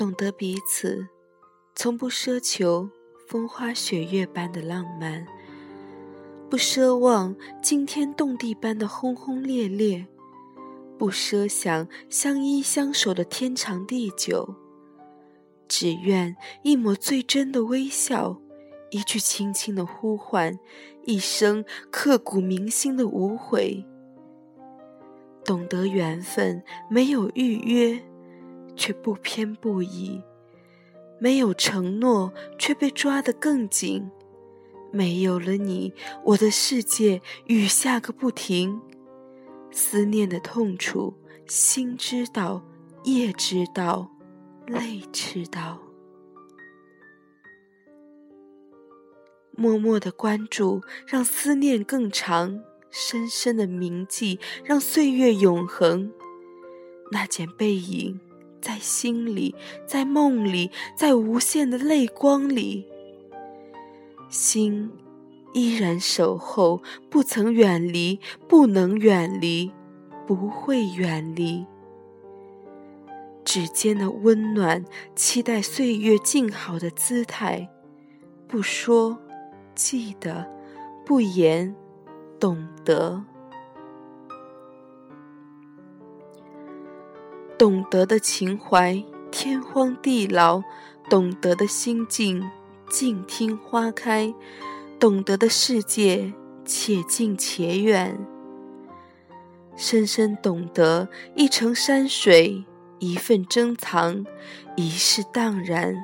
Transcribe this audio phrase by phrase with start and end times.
[0.00, 1.08] 懂得彼此，
[1.74, 2.88] 从不奢求
[3.28, 5.26] 风花雪月般的浪漫，
[6.48, 10.06] 不奢望惊天动地般的轰轰烈烈，
[10.96, 14.54] 不奢想相依相守的天长地久，
[15.68, 18.40] 只愿一抹最真的微笑，
[18.90, 20.58] 一句轻轻的呼唤，
[21.04, 23.84] 一生刻骨铭心的无悔。
[25.44, 28.02] 懂得缘分没有预约。
[28.80, 30.22] 却不偏不倚，
[31.18, 34.10] 没有承诺，却被抓得更紧。
[34.90, 35.92] 没有了你，
[36.24, 38.80] 我的世界雨下个不停。
[39.70, 41.12] 思念的痛楚，
[41.46, 42.64] 心知道，
[43.04, 44.10] 夜知道，
[44.66, 45.78] 泪知道。
[49.52, 56.10] 默默的关注，让思念更长；深深的铭记，让岁月永恒。
[57.12, 58.18] 那件背影。
[58.60, 59.54] 在心里，
[59.86, 62.86] 在梦里，在无限的泪光里，
[64.28, 64.90] 心
[65.52, 69.72] 依然守候，不曾远离，不能远离，
[70.26, 71.66] 不会远离。
[73.44, 74.84] 指尖的温暖，
[75.16, 77.68] 期待岁月静好的姿态，
[78.46, 79.18] 不说，
[79.74, 80.46] 记得；
[81.04, 81.74] 不言，
[82.38, 83.24] 懂得。
[87.60, 90.62] 懂得的情怀，天荒地老；
[91.10, 92.42] 懂得的心境，
[92.88, 94.32] 静听花开；
[94.98, 96.32] 懂得的世界，
[96.64, 98.18] 且近且远。
[99.76, 102.64] 深深懂得，一程山水，
[102.98, 104.24] 一份珍藏，
[104.74, 105.94] 一世淡然。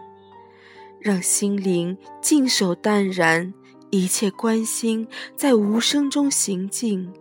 [1.00, 3.54] 让心灵静守淡然，
[3.88, 7.14] 一切关心在无声中行进，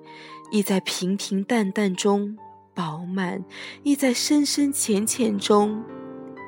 [0.52, 2.38] 亦在平平淡淡中。
[2.76, 3.44] 饱满，
[3.84, 5.84] 亦在深深浅浅中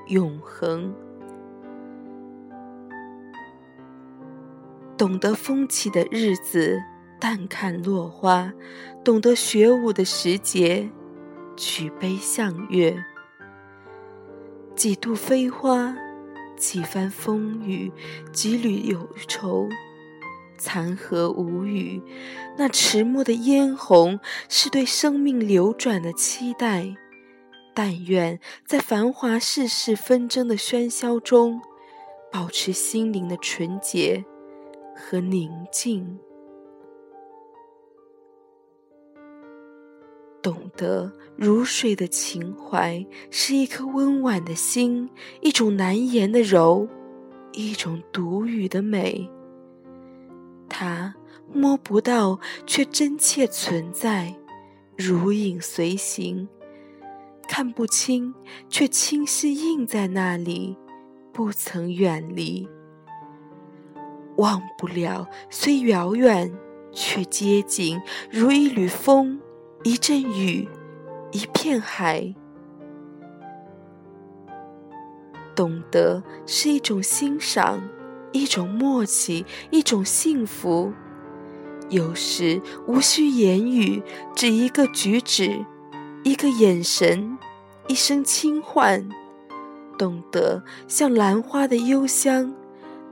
[0.07, 0.93] 永恒。
[4.97, 6.79] 懂得风起的日子，
[7.19, 8.51] 淡看落花；
[9.03, 10.89] 懂得雪舞的时节，
[11.55, 13.05] 举杯向月。
[14.75, 15.95] 几度飞花，
[16.55, 17.91] 几番风雨，
[18.31, 19.69] 几缕忧愁。
[20.57, 22.01] 残荷无语，
[22.57, 24.19] 那迟暮的嫣红
[24.49, 26.95] 是对生命流转的期待。
[27.73, 31.61] 但愿在繁华世事纷争的喧嚣中，
[32.31, 34.25] 保持心灵的纯洁
[34.95, 36.19] 和宁静。
[40.41, 45.09] 懂得如水的情怀，是一颗温婉的心，
[45.41, 46.87] 一种难言的柔，
[47.51, 49.29] 一种独语的美。
[50.79, 51.15] 它
[51.51, 54.35] 摸不到，却真切存在，
[54.95, 56.47] 如影随形；
[57.47, 58.31] 看不清，
[58.69, 60.77] 却清晰印在那里，
[61.33, 62.69] 不曾远离。
[64.35, 66.53] 忘不了，虽遥远，
[66.91, 67.99] 却接近，
[68.29, 69.41] 如一缕风，
[69.81, 70.69] 一阵雨，
[71.31, 72.35] 一片海。
[75.55, 77.81] 懂得是一种欣赏。
[78.37, 80.93] 一种默契，一种幸福。
[81.89, 84.03] 有时无需言语，
[84.35, 85.65] 只一个举止，
[86.23, 87.37] 一个眼神，
[87.87, 89.09] 一声轻唤，
[89.97, 92.53] 懂得像兰花的幽香，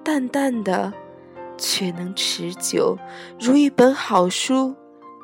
[0.04, 0.94] 淡淡的，
[1.58, 2.98] 却能持久，
[3.40, 4.76] 如一本好书，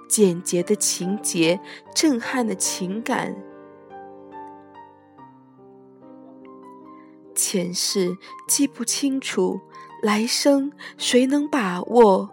[0.08, 1.60] 简洁的情节，
[1.94, 3.36] 震撼的情感。
[7.36, 8.18] 前世
[8.48, 9.60] 记不清楚。
[10.02, 12.30] 来生谁能把握？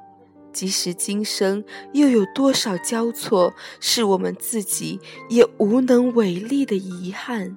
[0.50, 1.62] 即使今生
[1.92, 4.98] 又有多少交错，是我们自己
[5.28, 7.56] 也无能为力的遗憾？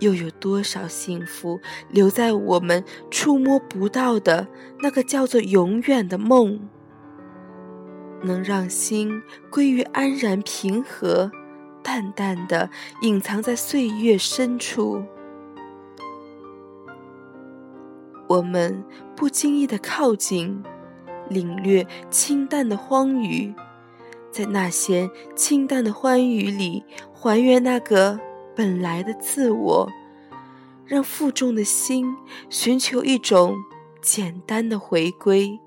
[0.00, 4.46] 又有多少幸福留在我们触摸不到的
[4.80, 6.68] 那个叫做永远的梦？
[8.22, 11.30] 能让心归于安然平和，
[11.82, 12.68] 淡淡的
[13.02, 15.04] 隐藏在岁月深处。
[18.28, 18.84] 我们
[19.14, 20.62] 不经意的靠近，
[21.28, 23.54] 领略清淡的荒芜，
[24.30, 28.18] 在那些清淡的欢愉里，还原那个
[28.54, 29.88] 本来的自我，
[30.84, 32.16] 让负重的心
[32.50, 33.56] 寻求一种
[34.02, 35.58] 简单的回归，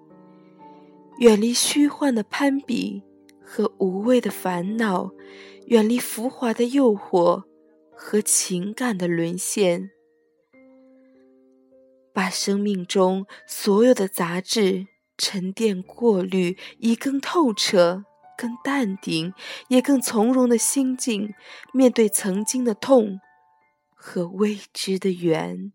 [1.19, 3.01] 远离虚幻的攀比
[3.43, 5.11] 和无谓的烦恼，
[5.67, 7.43] 远离浮华的诱惑
[7.95, 9.91] 和情感的沦陷。
[12.13, 18.05] 把生命中所有的杂质沉淀过滤，以更透彻、
[18.37, 19.33] 更淡定，
[19.67, 21.33] 也更从容的心境，
[21.73, 23.19] 面对曾经的痛
[23.93, 25.71] 和未知的缘。